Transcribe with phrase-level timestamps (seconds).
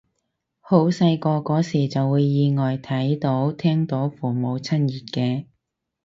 [0.61, 5.45] 好細個嗰時就會意外睇到聽到父母親熱嘅